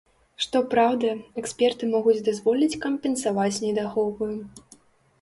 Што 0.45 0.61
праўда, 0.71 1.11
эксперты 1.43 1.91
могуць 1.93 2.25
дазволіць 2.31 2.79
кампенсаваць 2.89 3.55
недахопы. 3.71 4.35